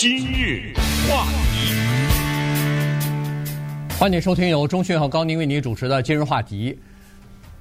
[0.00, 0.72] 今日
[1.06, 1.74] 话题，
[3.98, 6.74] 欢迎收听由钟迅和高宁为您主持的今日话题。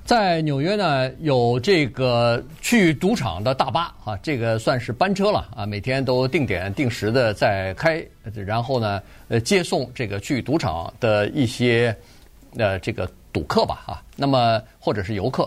[0.05, 8.01] 在纽约呢，有这个去赌场的大巴啊，这个算是班车了啊，每天都定点定时的在开，
[8.33, 11.93] 然后呢，呃，接送这个去赌场的一些
[12.55, 15.45] 呃这个赌客吧啊，那么或者是游客，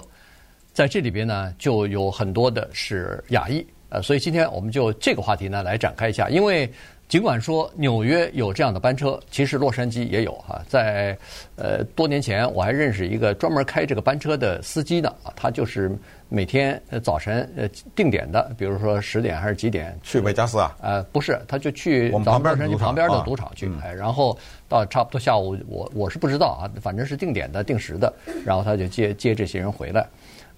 [0.74, 6.68] 在这里边呢，就有很多的是亚裔，呃，所以今天我们就这个话题呢来展开一下，因为。
[7.08, 10.62] 尽管说纽约有这样的班车，其实洛杉矶也有哈。
[10.66, 11.14] 在
[11.56, 15.94] 呃多年前，我还认识一个专门开这个班车的司机呢啊，他就是
[16.30, 20.74] 每天早晨呃定点的，比如说十点还是几点去维加斯啊？
[20.80, 28.10] 呃，不是，他就去我们旁边去旁边的赌场去，哎，然后到差不多下午，我我是不知道啊，反正是定点的、定时的，
[28.42, 30.06] 然后他就接接这些人回来，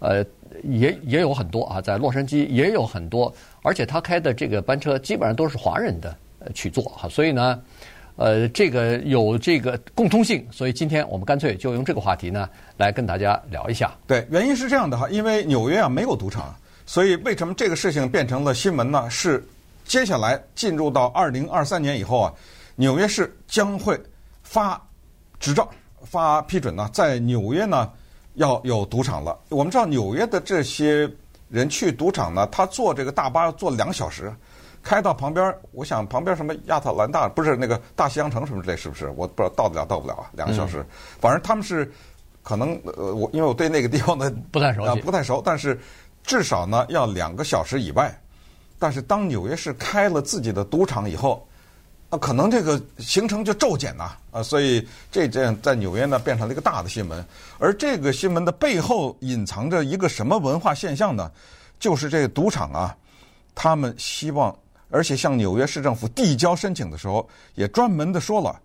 [0.05, 0.25] 呃，
[0.63, 6.15] 也也有很多啊，在洛杉矶也有很多，而且他开的这个班车基本上都是华人的。
[6.53, 7.59] 去做哈，所以呢，
[8.17, 12.47] 呃，这个有这个共通性，所以今天我们干脆就用这个话题呢
[12.77, 13.91] 来跟大家聊一下。
[14.07, 19.09] 对，原因是这样的哈，因为纽约啊没有赌场，所以为什么这个事情变成了新闻呢？
[19.09, 19.43] 是
[19.87, 22.35] 接下来进入到二零二三年以后啊，
[22.77, 23.99] 纽约市将会
[24.43, 24.79] 发
[25.41, 25.67] 执照、
[26.03, 27.91] 发批准呢，在纽约呢
[28.35, 29.39] 要有赌场了。
[29.49, 31.11] 我们知道纽约的这些
[31.49, 34.33] 人去赌场呢，他坐这个大巴要坐两小时。
[34.83, 39.09] 开到旁边，我想旁边什么亚特兰大不是那个大西洋城什么之类，是不是？
[39.17, 40.81] 我不知道到得了到不了啊，两个小时。
[40.81, 40.87] 嗯、
[41.19, 41.91] 反正他们是
[42.43, 45.81] 可能呃，我因为我对那个地方的 不太熟悉，不太熟，但是
[46.23, 48.15] 至少呢要两个小时以外。
[48.79, 51.49] 但是当纽约市开了自己的赌场以后，
[52.15, 57.27] 那可能这个行程就骤减呐啊，所以这件在纽约呢变成了一个大的新闻。
[57.59, 61.29] 而这个新闻的背后隐藏着一个什么文化现象呢？
[61.81, 62.97] 就是这个赌场啊，
[63.53, 64.57] 他们希望。
[64.91, 68.61] 而且向纽约市政府递交申请的时候，也专门的说了，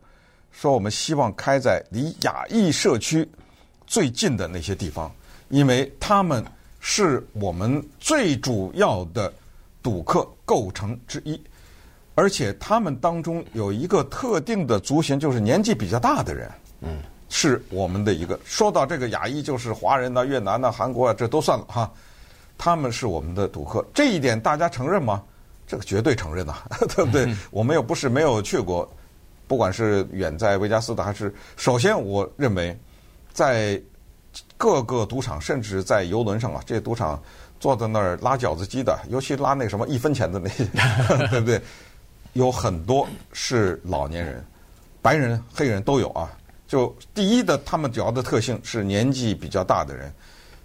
[0.52, 3.28] 说我们希望开在离亚裔社区
[3.88, 5.12] 最近的那些地方，
[5.48, 6.46] 因为他们
[6.80, 9.34] 是我们最主要的
[9.82, 11.42] 赌客构成之一，
[12.20, 16.98] 而且他们当中有一个特定的族群，就是年纪比较大的人，嗯，
[17.30, 18.38] 是我们的一个。
[18.44, 21.90] 说到这个亚裔，就是华人呐、越南呐、韩国啊，这都算了哈，
[22.58, 25.24] 他们是我们的赌客，这一点大家承认吗？
[25.66, 27.34] 这个绝对承认呐、啊， 对不对？
[27.52, 28.92] 我们又不是没有去过，
[29.48, 32.78] 不管是远在维加斯的，还是首先我认为，
[33.32, 33.82] 在
[34.58, 37.18] 各个赌场，甚至在游轮上啊，这些赌场
[37.62, 40.66] 坐在那儿拉饺子机的，尤其拉那什么一分钱的那些，
[41.32, 41.62] 对不对？
[42.34, 44.46] 有很多是老年人，
[45.02, 46.30] 白人、黑人都有啊。
[46.68, 50.14] 就第一的，他们主要的特性是年纪比较大的人，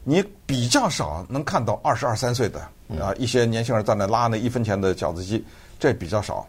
[0.03, 2.61] 你比较少能看到二十二三岁的。
[3.01, 5.43] 啊，一些年轻人在那拉那一分钱的饺子机，
[5.81, 6.47] 这比较少。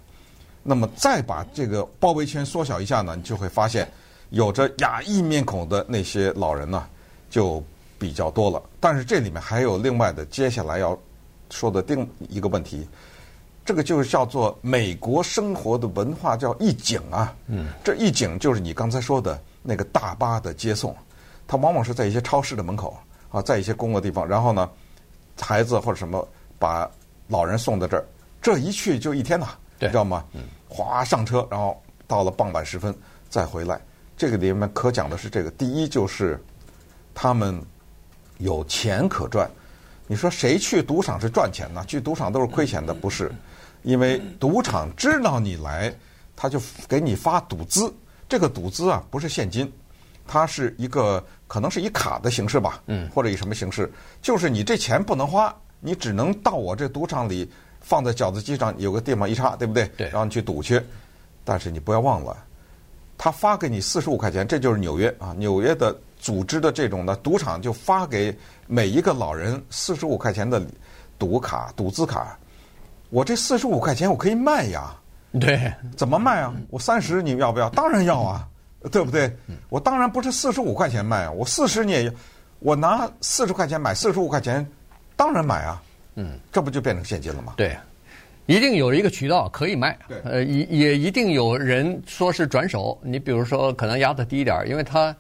[0.62, 3.90] 那么再把这个包围圈缩小一下呢，你就会发现，
[4.32, 6.86] 有着亚裔面孔的那些老人呢，
[7.30, 7.64] 就
[7.98, 8.62] 比较多了。
[8.82, 11.00] 但是这里面还有另外的，接下来要
[11.50, 12.86] 说的另一个问题，
[13.66, 17.36] 这个就是叫做美国生活的文化，叫一景啊。
[17.48, 20.96] 嗯，这一景就是你刚才说的那个大巴的接送，
[21.48, 22.96] 它往往是在一些超市的门口
[23.32, 24.70] 啊，在一些公共地方，然后呢。
[25.38, 26.26] 孩子或者什么
[26.58, 26.90] 把
[27.28, 28.06] 老人送到这儿，
[28.42, 30.24] 这一去就一天呐，你知道吗？
[30.70, 31.78] 哗上车，然后
[32.08, 32.96] 到了傍晚时分
[33.28, 33.78] 再回来。
[34.16, 36.42] 这个里面可讲的是这个，第一就是
[37.14, 37.62] 他们
[38.38, 39.52] 有钱可赚。
[40.08, 41.84] 你说谁去赌场是赚钱呢？
[41.86, 43.30] 去赌场都是亏钱的，不是？
[43.86, 45.94] 因为赌场知道你来，
[46.36, 46.60] 他就
[46.90, 47.94] 给你发赌资。
[48.28, 49.72] 这个赌资啊，不是现金。
[50.28, 53.92] 它是一个可能是以卡的形式吧，嗯，或者以什么形式？
[54.24, 57.48] 就是你这钱不能花，你只能到我这赌场里
[57.80, 59.86] 放在饺子机上有个地方一插，对不对？
[59.96, 60.08] 对。
[60.08, 60.82] 然后你去赌去，
[61.44, 62.36] 但是你不要忘了，
[63.20, 68.36] 他发给你四十五块钱，这就是纽约啊，纽约的组织的这种的赌场就发给
[68.66, 70.60] 每一个老人四十五块钱的
[71.20, 72.36] 赌卡、赌资卡。
[73.10, 74.96] 我这四十五块钱我可以卖呀，
[75.40, 76.54] 对，怎么卖啊？
[76.70, 77.70] 我三十你要不要？
[77.70, 78.48] 当然要啊。
[78.92, 79.36] 对不对？
[79.68, 82.14] 我当然不是四十五块钱卖啊，我四十你也，
[82.60, 84.64] 我拿四十块钱买四十五块钱，
[85.16, 85.82] 当然买啊。
[86.14, 87.56] 嗯，这不就变成现金了吗？
[87.58, 87.76] 对，
[88.46, 89.98] 一定有一个渠道可以卖。
[90.08, 92.96] 对，呃，也也一定有人说是转手。
[93.02, 95.16] 你比如说，可能压的低一点，因为他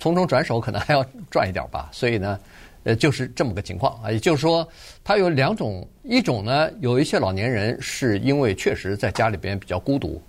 [0.00, 1.88] 从中转手可能还要赚一点吧。
[1.92, 2.36] 所以呢，
[2.84, 4.10] 呃，就是这么个情况啊。
[4.10, 4.68] 也就是说，
[5.02, 10.20] 它有两种，一种呢，有一些老年人是因为确实在家里边比较孤独，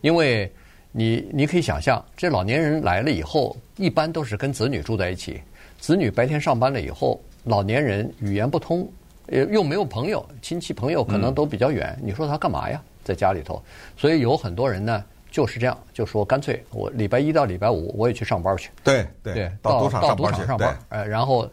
[0.00, 0.50] 因为。
[0.90, 5.40] 你你可以想象，这老年人来了以后，一般都是跟子女住在一起。
[5.78, 8.90] 子女白天上班了以后，老年人语言不通，
[9.26, 11.94] 呃，又没有朋友，亲戚朋友可能都比较远。
[12.00, 12.82] 嗯、你说他干嘛呀？
[13.04, 13.62] 在家里头，
[13.98, 21.48] 所以有很多人呢就是这样，就说干脆我礼拜一到礼拜五我也去上班去，对对，到赌场到赌场上班，呃，然后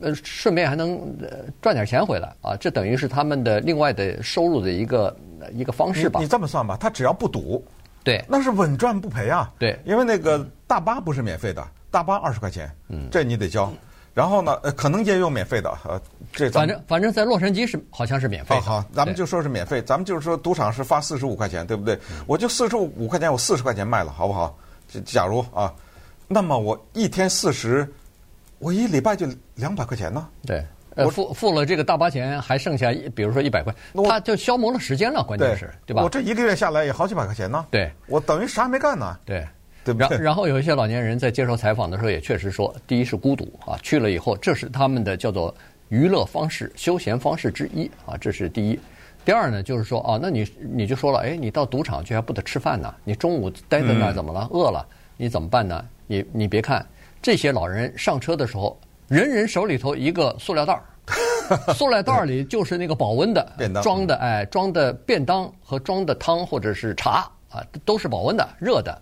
[0.00, 1.00] 呃顺便还能
[1.60, 5.16] 赚点钱回来啊，这等于是他们的另外的收入的一个
[5.52, 6.20] 一个方式吧。
[6.20, 7.64] 你这么算吧，他只要不赌，
[8.04, 9.52] 对，那是稳赚不赔啊。
[9.58, 13.72] 对，因为那个大巴不是免费的，大巴二十块钱，嗯，这你得交。
[14.14, 15.98] 然后呢，呃，可能也有免费的，呃，
[16.32, 18.54] 这反正反正在洛杉矶是好像是免费。
[18.60, 21.98] 好，咱们就说是免费，咱们就是说赌场是发四十五块钱，对不对？
[22.26, 24.54] 我就四十五块钱，我四十块钱卖了，好不好？
[25.06, 25.72] 假如啊，
[26.28, 27.90] 那么我一天四十，
[28.62, 29.26] 我一礼拜就
[29.56, 30.26] 两百块钱呢。
[30.46, 30.64] 对，
[30.96, 33.74] 我，付付了这个大巴钱，还剩下比如说一百块，
[34.08, 36.02] 他就消磨了时间了，关键是，对吧？
[36.02, 37.66] 我这一个月下来也好几百块钱呢。
[37.70, 39.18] 对，我等于啥也没干呢。
[39.24, 39.46] 对。
[39.84, 45.52] 对对然然后有一些老年人在接受采访的时候也确实说，第一是孤独啊，去了以后这是他们的叫做
[45.88, 48.78] 娱乐方式、休闲方式之一啊，这是第一。
[49.24, 52.94] 第二呢，就是说啊，那你你就说了，哎，你到赌场去还不得吃饭呢？
[53.02, 54.48] 你中午待在那儿怎么了？
[54.52, 54.86] 嗯、饿了
[55.16, 55.84] 你怎么办呢？
[56.06, 56.86] 你你别看
[57.22, 58.78] 这些老人上车的时候，
[59.08, 60.82] 人人手里头一个塑料袋儿，
[61.72, 63.52] 塑料袋儿里就是那个保温的
[63.82, 69.00] 装的，哎，装的便当和装的汤或者是茶啊，都是保温的、热的。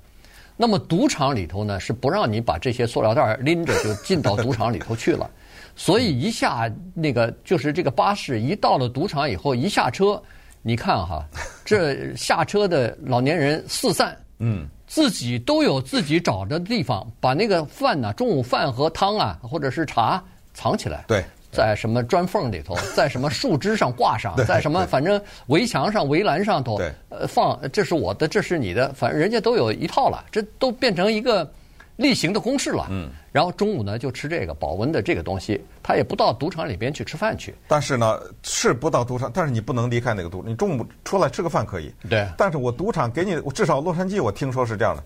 [0.56, 5.30] 那么赌场里头呢，是不让你把这些塑料袋拎着就进到赌场里头去了，
[5.74, 10.22] 所以一下那个就是这个巴士一到了赌场以后一下车，
[10.60, 11.24] 你看哈，
[11.64, 20.20] 这下车的老年人四散，嗯，自己都有自己找的地方，把那个饭呢，中午饭和汤啊或者是茶
[20.52, 21.24] 藏起来，对。
[21.52, 31.48] 在什么砖缝里头， 在什么树枝上挂上，在什么反正围墙上、围栏上头，呃，放这是我的，这是你的，反正人家都有一套了，这都变成一个
[31.96, 32.86] 例行的公式了。
[32.90, 37.54] 嗯，然后中午呢就吃这个保温的这个东西，他也不到赌场里边去吃饭去。
[37.68, 41.92] 但是呢，是不到赌场，但是你不能离开那个赌，你中午出来吃个饭可以。
[42.08, 42.26] 对。
[42.36, 45.02] 但是我赌场给你，我至少洛杉矶我听说是这样的。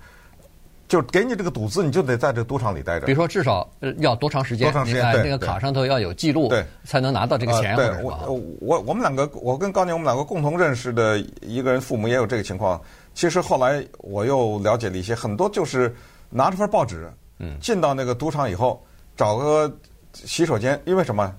[0.86, 3.06] 就是给你这个赌资，你就得在这个赌场里待着。
[3.06, 3.66] 比如说，至少
[4.00, 4.66] 要多长时间？
[4.66, 5.12] 多长时间？
[5.12, 7.74] 对，那个卡上头要有记录，对，才能拿到这个钱。
[7.74, 12.78] 对，我我我们两个，我跟高宁，我们两个共同认识的一个人，父母也有这个情况。
[13.14, 15.92] 其实后来我又了解了一些，很多就是
[16.28, 18.82] 拿着份报纸，嗯，进到那个赌场以后，
[19.16, 19.76] 找个
[20.12, 21.34] 洗手间，因为什么？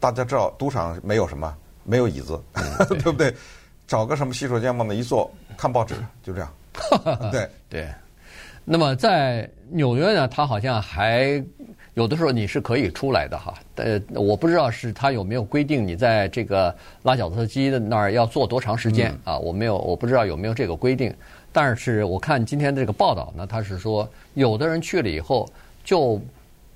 [0.00, 2.38] 大家知道赌场没有什么，没有椅子，
[2.88, 3.34] 对不对？
[3.86, 6.52] 找个什么洗手间往那一坐，看报纸，就这样。
[7.32, 7.88] 对对。
[8.64, 11.42] 那么在纽约呢，他好像还
[11.92, 19.38] 有的时候你是可以出来的哈，呃，我不知道是他有没有规定你在这个拉脚踏机的那儿要坐多长时间啊？
[19.38, 21.14] 我没有，我不知道有没有这个规定。
[21.54, 25.48] 但是我看今天这个报道呢，他是说有的人去了以后
[25.84, 26.20] 就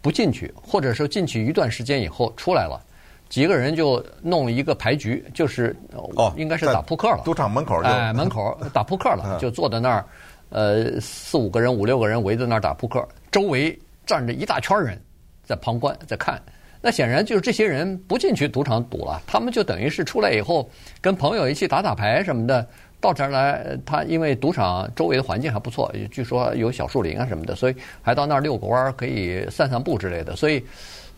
[0.00, 2.80] 不进去，或者说进去一段时间以后出来了，
[3.28, 10.04] 几个人就弄一个牌局，就是哦，应该是打扑克了，赌场门口哎，门口打扑克了，就坐在那儿。
[10.50, 13.76] 呃，四五个人、五六个人围在那儿打扑克，周围
[14.06, 14.98] 站着一大圈人，
[15.44, 16.40] 在旁观，在看。
[16.80, 20.70] 那显然就是这些人不进去赌场赌了，他们就等于是出来以后
[21.00, 22.66] 跟朋友一起打打牌什么的。
[23.00, 30.34] 到这儿来，他因为赌场周围的环境还不错，据说有小树林啊什么的，所以还到那儿遛个弯儿，可以散散步之类的。
[30.34, 30.64] 所以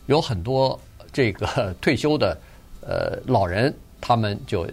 [0.05, 0.79] 有很多
[1.11, 2.37] 这个 退休的
[2.81, 4.67] 呃老人，他们就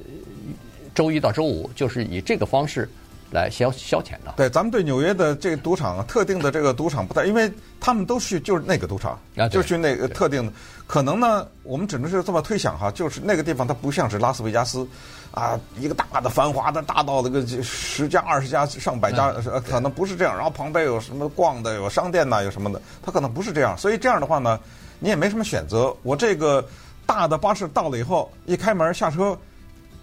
[0.95, 2.89] 周一到周五就是以这个方式。
[3.31, 4.35] 来消消遣的。
[4.37, 9.19] 对，咱们对纽约的这个赌场，特定的这个赌场不太，因为他们都去就是那个赌场，
[9.51, 10.53] 就去那个特定的。
[10.87, 14.89] 可能呢，我们只能是这么推想哈，就是那个地方它不像是拉斯维加斯，
[15.33, 19.31] 啊，一个大的繁华的大到那个十家、二十家、上百家，
[19.69, 20.35] 可能不是这样。
[20.35, 23.77] 然后旁边有什么逛的，有商店呐，有什么的，它可能不是这样。
[23.77, 24.59] 所以这样的话呢，
[24.99, 25.95] 你也没什么选择。
[26.03, 26.67] 我这个
[27.05, 29.37] 大的巴士到了以后，一开门下车，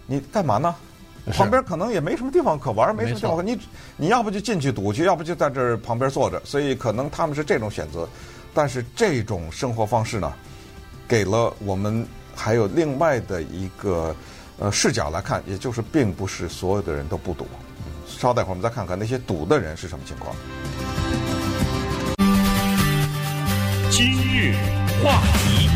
[0.06, 0.72] 你干嘛呢？
[1.32, 3.58] 旁边可能也没什么地方可玩，没什么地方可你
[3.96, 6.40] 你要不就进去赌去，要不就在这儿旁边坐着。
[6.44, 8.08] 所以可能他们是这种选择，
[8.54, 10.32] 但是这种生活方式呢，
[11.08, 14.14] 给了我们还有另外的一个
[14.58, 17.46] 呃视角来看，也就是并不是所有的人都不赌。
[18.06, 20.34] 稍待会儿我们再看看那些赌的人是什么情况。
[23.90, 24.54] 今日
[25.02, 25.75] 话题。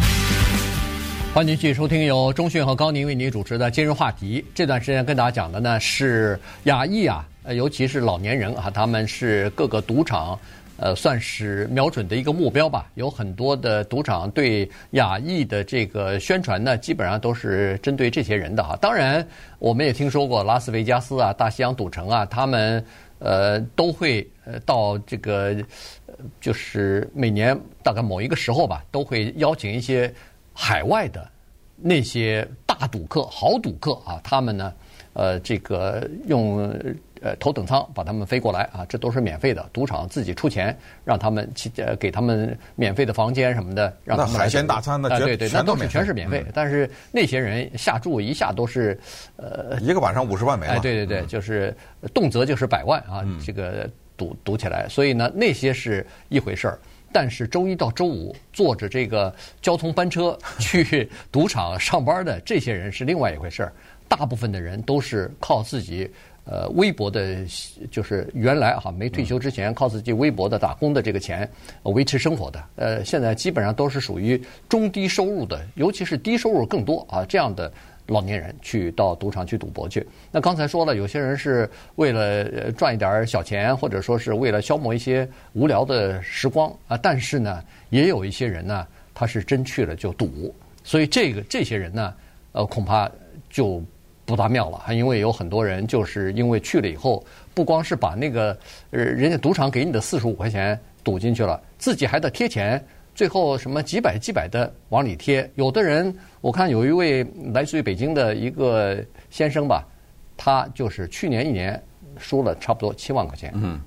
[1.33, 4.45] 欢迎继续收听由中讯和高宁为您主持的今日话题。
[4.53, 10.37] 这段时间跟大家讲的呢是亚裔啊，尤其是老年人啊，他们是各个赌场
[10.77, 12.91] 呃算是瞄准的一个目标吧。
[12.97, 18.77] 有很多的赌场对亚裔的这个宣传呢，基本上都是针对这些人的哈。
[18.81, 19.25] 当然，
[19.61, 22.85] 我们也听说过拉斯维加斯啊、大西洋赌城啊，他们
[23.21, 25.57] 呃都会呃到这个
[26.41, 30.13] 就是每年大概某一个时候吧，都会邀请一些。
[30.63, 31.27] 海外的
[31.75, 34.71] 那些大赌客、豪赌客啊，他们呢，
[35.15, 36.59] 呃，这个用
[37.23, 46.45] 呃头等舱把他们飞过来啊，这都是免费的，赌场自己出钱让他们去呃给他们免费的房间什么的，让他们海鲜大餐呢，对对，那都是全是免费。
[46.47, 49.01] 嗯、但是那些人下注一下都是
[49.37, 51.75] 呃一个晚上五十万没了，哎，对对对，就是
[52.13, 56.79] 动辄就是百万啊，嗯、这个赌赌起来，所以呢那些是一回事儿。
[57.13, 63.73] 但是周一到周五坐着这个交通班车 去赌场上班的这些人是另外一回事儿。
[64.09, 66.11] 大部分的人都是靠自己
[66.45, 67.45] 呃微薄的，
[67.93, 71.49] 就是原来哈没退休之前靠自己微薄的打工的这个钱
[71.85, 72.65] 维持生活的。
[72.75, 77.73] 呃，现在基本上都是属于中低收入的，尤其是低收入更多啊这样的
[78.11, 80.07] 老年人去到赌场去赌博去。
[80.31, 86.97] 那刚才说了，有些人是为了赚一点小钱，或者说是为了消磨一些无聊的时光啊。
[86.97, 92.15] 但是呢，也有一些人呢，他是真去了就赌，所以这个这些人呢，
[92.53, 93.11] 呃，恐怕
[93.49, 93.83] 就。
[94.27, 98.57] 不大妙了，因为有很多人就是因为去了以后，不光是把那个
[98.93, 102.81] 呃人家赌场给你的四十五块钱赌进去了，自己还得贴钱，
[103.21, 105.47] 最后什么几百几百的往里贴。
[105.55, 107.23] 有的人我看有一位
[107.53, 108.97] 来自于北京的一个
[109.29, 109.87] 先生吧，
[110.39, 111.79] 他就是去年一年
[112.17, 113.53] 输了差不多七万块钱。
[113.57, 113.79] 嗯，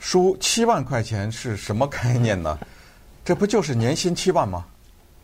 [0.00, 2.58] 输七万块钱是什么概念呢？
[3.24, 4.66] 这不就是年薪七万吗？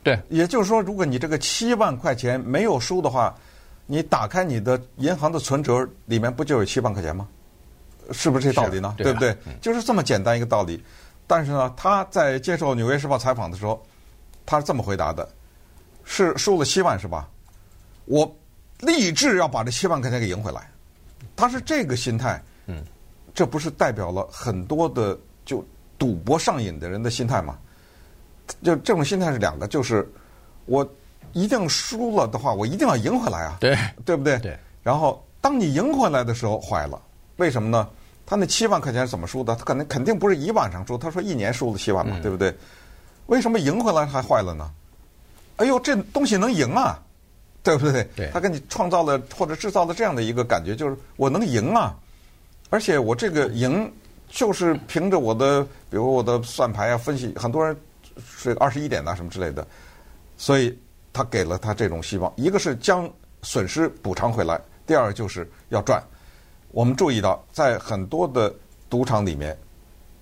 [0.04, 3.34] 对，也就是说，如果你这个七万块钱没有输的话。
[3.88, 7.26] 你打开你的银行的存折，里面不就有七万块钱吗？
[8.12, 8.94] 是不是这道理呢？
[8.96, 9.36] 对，不对？
[9.60, 10.82] 就是这么简单一个道理。
[11.26, 13.82] 但是呢，他在接受《纽约时报》采访的时候，
[14.44, 15.28] 他是这么回答的：
[16.04, 17.28] 是输了七万是吧？
[18.04, 18.30] 我
[18.80, 20.70] 立志要把这七万块钱给赢回来。
[21.34, 22.42] 他是这个心态。
[22.66, 22.84] 嗯，
[23.34, 25.64] 这不是代表了很多的就
[25.98, 27.58] 赌博上瘾的人的心态吗？
[28.62, 30.08] 就这种心态是两个，就是
[30.66, 30.88] 我。
[31.32, 33.58] 一定输了的话，我一定要赢回来啊！
[33.60, 34.38] 对，对不对？
[34.38, 34.58] 对。
[34.82, 36.98] 然后，当你赢回来的时候，坏了。
[37.36, 37.86] 为什么呢？
[38.26, 39.54] 他那七万块钱是怎么输的？
[39.54, 40.98] 他可能肯定不是一晚上输。
[40.98, 42.54] 他说一年输了七万嘛，嗯、对不对？
[43.26, 44.70] 为什么赢回来还坏了呢？
[45.56, 47.02] 哎呦，这东西能赢啊，
[47.62, 48.06] 对不对？
[48.16, 48.30] 对。
[48.32, 51.96] 他给你创造了或者制造了这样的一个感觉，就是我能赢啊，
[52.68, 53.90] 而且我这个赢
[54.28, 57.76] 就是凭着我的，比如我的算牌啊、分析，很多人
[58.26, 59.66] 是二十一点呐、啊、什么之类的，
[60.36, 60.76] 所以。
[61.12, 65.98] 他给了他这种希望，一个是将损失补偿回来，第二就是要赚。
[66.76, 68.54] 我们注意到，在很多的
[68.90, 69.56] 赌场里面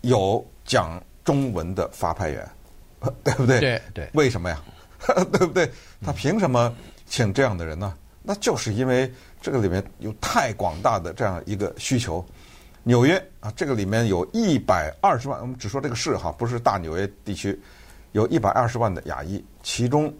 [0.03, 2.49] 有讲中文的发牌员，
[3.25, 3.59] 对不对？
[3.59, 4.09] 对对。
[4.15, 4.63] 为什么呀？
[5.33, 5.69] 对不对？
[6.01, 6.73] 他凭什么
[7.07, 7.93] 请这样的人呢？
[8.23, 12.25] 那就是因为这个里面有太广大的这样一个需求。
[12.85, 17.61] 纽约啊，这个里面有一百二十万，我们只说这个市哈，不是大纽约地区，
[18.13, 20.15] 有一百二十万的亚裔，其中。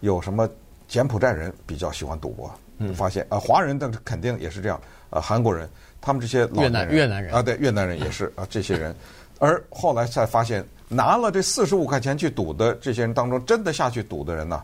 [0.00, 0.48] 有什么
[0.86, 2.54] 柬埔寨人比较喜欢赌博？
[2.78, 4.80] 嗯，发现啊，华人的肯定也是这样。
[5.10, 5.68] 呃，韩国人，
[6.00, 8.94] 他们这些老越南越南人啊，对，越南人也是啊，这些人。
[9.38, 14.62] 而后来才发现，拿了这四十五块钱去赌的这些人当中，真的下去赌的人呢，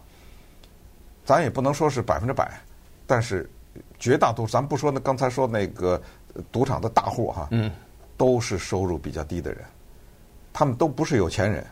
[1.24, 2.60] 咱也不能说是百分之百，
[3.06, 3.48] 但是
[3.98, 6.00] 绝大多数，咱不说那刚才说那个
[6.50, 7.70] 赌场的大户哈，嗯，
[8.16, 9.60] 都是收入比较低的人，
[10.52, 11.66] 他们都不是有钱人。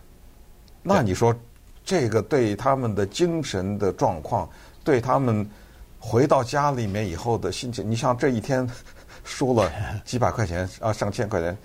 [0.82, 1.34] 那你说？
[1.82, 4.48] 这个对他们的精神的状况，
[4.84, 5.48] 对他们
[6.00, 8.68] 回到家里面以后的心情，你像这一天
[9.22, 9.70] 输了
[10.04, 11.56] 几百块钱啊，上千块钱，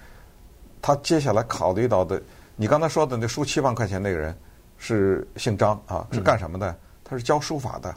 [0.82, 2.22] 他接下来考虑到的，
[2.56, 4.38] 你刚才说的那输七万块钱那个人
[4.78, 6.70] 是姓张啊，是干什么的？
[6.70, 7.96] 嗯、他是教书法的。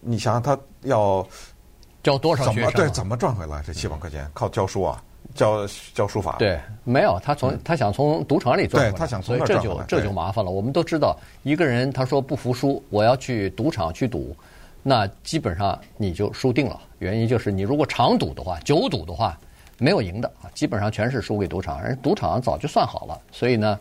[0.00, 1.24] 你想想，他要
[2.02, 2.72] 教多少学生？
[2.72, 4.28] 对，怎么赚回来这七万块钱？
[4.32, 5.02] 靠教书啊。
[5.34, 6.36] 教教书法？
[6.38, 10.50] 对，没有他从他想从赌场里赚回来，对他想从这就这就麻烦了。
[10.50, 14.36] 我们都知道，一个人他说不服输，我要去赌场去赌，
[14.84, 16.80] 那基本上你就输定了。
[17.00, 19.36] 原因就是你如果常赌的话，久赌的话，
[19.78, 21.82] 没有赢的啊，基本上全是输给赌场。
[21.82, 23.80] 人赌场早就算好了，所以呢，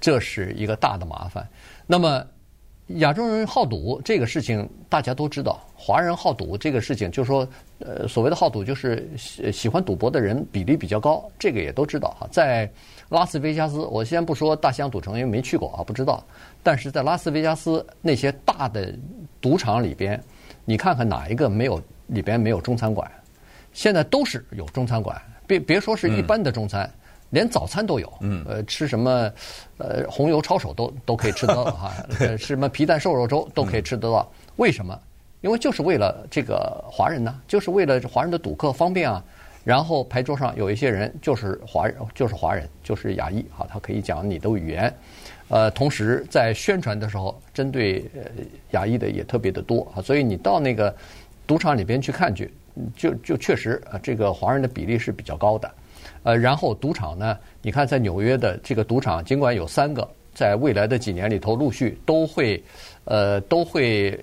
[0.00, 1.44] 这是一个大的麻烦。
[1.88, 2.24] 那么。
[2.96, 12.26] 亚洲人好赌这个事情大家都知道，华人好赌这个事情，就是说，呃，所谓的好赌就是喜喜欢赌博的人比例比较高，这个也都知道哈。
[12.30, 12.70] 在
[13.08, 16.22] 拉斯维加斯，我先不说大西洋赌城，因为没去过啊，不知道。
[16.62, 18.92] 但是在拉斯维加斯那些大的
[19.40, 20.22] 赌场里边，
[20.64, 23.10] 你看看哪一个没有里边没有中餐馆？
[23.72, 26.84] 现在都是有中餐馆，别别说是一般的中餐。
[26.84, 26.98] 嗯
[27.32, 29.32] 连早餐都有，嗯，呃，吃什么，
[29.78, 31.90] 呃，红油抄手都都可以吃得到哈，
[32.20, 34.30] 呃，什么皮蛋瘦肉粥都可以吃得到。
[34.56, 35.00] 为什么？
[35.40, 39.24] 因为就是为了这个华人呢，就是为了华人的赌客方便啊。
[39.64, 44.94] 然后牌桌上有一些人就是华人，就是华人，就是亚裔啊，他可以讲你的语言。
[45.52, 48.22] 呃，同时在宣传的时候，针对呃
[48.70, 50.00] 亚裔的也特别的多啊。
[50.00, 50.94] 所以你到那个
[51.46, 52.50] 赌场里边去看去，
[52.96, 55.70] 就就确实啊，这个华人的比例是比较高的。
[56.22, 62.62] 呃，然后赌场呢，你看在纽约的这个赌场，尽管有三个，在未来的几年里头陆续都会，
[63.04, 64.18] 呃，都会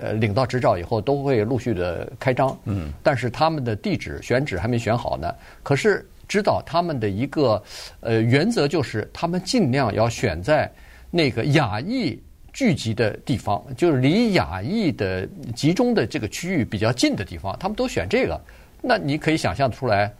[0.00, 2.58] 呃领到执照以后都会陆续的开张。
[2.64, 2.92] 嗯。
[3.00, 5.32] 但是他们的地址选址还没选好呢。
[5.62, 6.04] 可是
[6.34, 7.62] 知道他们的一个
[8.00, 10.68] 呃原则就是，他们尽量要选在
[11.10, 12.20] 那个亚裔
[12.52, 15.24] 聚集的地方，就是离亚裔的
[15.54, 18.40] 集中的这个区域比较近的地方，他们都选这个。
[18.82, 20.12] 那你可以想象出来。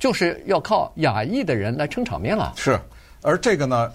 [0.00, 2.52] 就是要靠亚裔的人来撑场面了。
[2.54, 2.78] 是，
[3.20, 3.92] 而这个呢，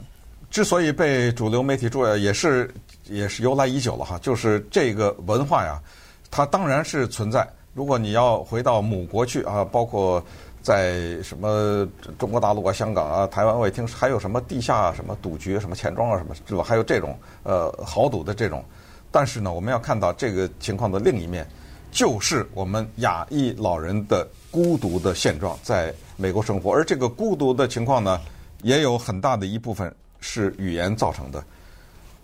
[0.51, 2.69] 之所以被主流媒体注意，也是
[3.05, 4.19] 也是由来已久了哈。
[4.21, 5.81] 就是这个文化呀，
[6.29, 7.47] 它当然是存在。
[7.73, 10.21] 如果你要回到母国去啊，包括
[10.63, 16.63] 在什么中国大陆啊、香港啊、台湾，我也听还有什么地下什么赌局、什么钱庄啊什么，是吧？
[16.63, 18.65] 还有这种呃豪赌的这种。
[19.11, 21.47] 但是呢，我们要看到这个情况的另一面，
[21.91, 24.27] 就是我们亚裔老人的。
[24.53, 28.21] 孤独的现状在美国生活，而这个孤独的情况呢，
[28.61, 31.43] 也有很大的一部分是语言造成的。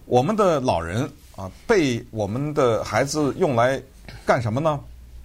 [0.06, 3.82] 我们的老人啊，被我们的孩子用来
[4.28, 4.80] 干什么呢？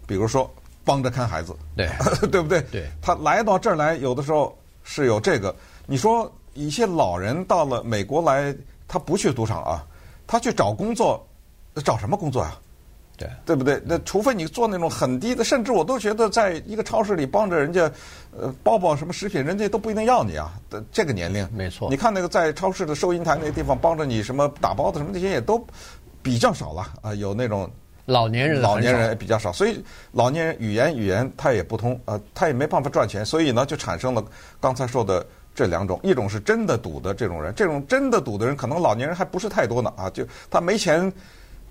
[0.06, 0.50] 比如说
[0.84, 1.88] 帮着看孩子，对
[2.30, 2.60] 对不对？
[2.70, 5.54] 对，他来到这儿来，有的时候是有这个。
[5.86, 8.54] 你说一些老人到了美国来，
[8.86, 9.84] 他不去赌场啊，
[10.26, 11.26] 他去找工作，
[11.84, 12.60] 找什么工作啊？
[13.16, 13.80] 对，对不对？
[13.84, 17.88] 那除非你做那种很低的，甚至我都觉得，在一个超市里帮着人家，
[18.36, 20.54] 呃，包包什么食品，人家都不一定要你啊。
[20.68, 21.88] 的这个年龄，没错。
[21.88, 25.64] 你看那个在超市的收银台那个地方帮着你什么打包的什么那些也都
[26.22, 27.14] 比较少了啊。
[27.14, 27.70] 有那种
[28.06, 29.82] 老年人，老年人也比较少，所以
[30.12, 34.24] 老年人语言语言他也不通啊，他也没办法赚钱，所以呢就产生了
[34.60, 41.12] 刚才说的这两种，一种是真的赌的这种人，这种真的赌的人可能老年人还不是太多呢啊，就他没钱。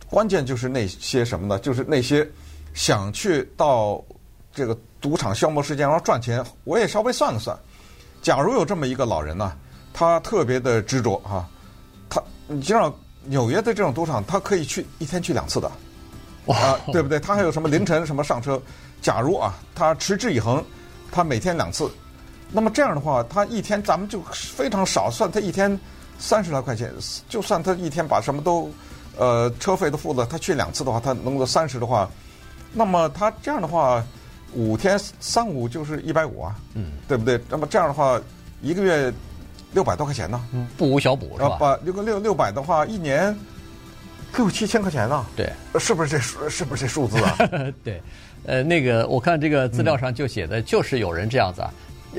[0.10, 1.58] 关键就是那些什么呢？
[1.58, 2.28] 就是那些
[2.76, 4.04] 想去到
[4.54, 6.44] 这个赌场消磨时间然后赚钱。
[6.66, 7.58] 我也稍微算了算，
[8.22, 9.58] 假如有这么一个老人呢，
[9.92, 11.50] 他特别的执着哈，
[12.10, 15.72] 他你知道纽约的这种赌场，他可以去一天去两次的，
[16.48, 17.20] 啊，对不对？
[17.20, 18.62] 他还有什么凌晨什么上车？
[19.02, 20.64] 假如啊，他持之以恒，
[21.12, 21.90] 他每天两次，
[22.52, 25.80] 那么这样的话，他一天咱们就非常少算，他一天
[26.18, 26.92] 三十来块钱，
[27.30, 28.72] 就算他一天把什么都。
[29.16, 32.10] 呃，车费都付了，他去两次的话，他能够三十的话，
[32.72, 34.04] 那么他这样的话，
[34.54, 37.40] 五天三五就是一百五啊，嗯，对不对？
[37.48, 38.20] 那么这样的话，
[38.64, 39.14] 一个月
[39.72, 41.58] 六百多块钱呢，嗯，不无小补是吧？
[41.60, 43.38] 把六个六六百的话，一年
[44.38, 46.50] 六七千块钱呢，对，是不是这数？
[46.50, 47.38] 是不是这数字啊？
[47.84, 48.02] 对，
[48.46, 51.72] 呃，那个我看这个资料上就写的就是有人这样子啊。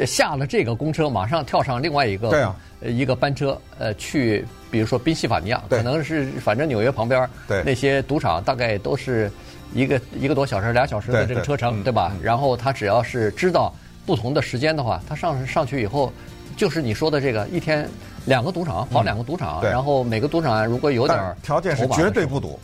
[0.04, 9.30] 下了这个公车，马上跳上另外一个，对啊，一个班车，呃，去，比如说宾夕法尼亚，可能是反正纽约旁边，对，那些赌场大概都是
[9.72, 12.10] 一个一个多小时、俩小时的这个车程，对，吧？
[12.12, 13.72] 嗯，然后他只要是知道
[14.04, 16.12] 不同的时间的话，他上上去以后，
[16.56, 17.88] 就是你说的这个一天
[18.26, 22.58] 两个赌场跑两个赌场，嗯，然后每个赌场如果有点条件是绝对不赌，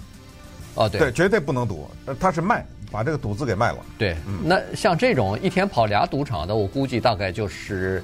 [0.75, 2.64] 哦，对，对，绝对不能赌，他是卖。
[2.92, 3.79] 把这个赌资给卖了。
[3.96, 8.03] 对，嗯、那像这种一天跑俩赌场的，我估计大概就是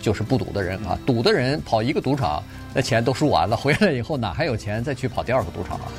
[0.00, 0.98] 就是不赌的人啊。
[1.04, 5.92] 赌的人跑一个赌场，那钱都输完了，回来以后哪还有钱再去跑第二个赌场啊？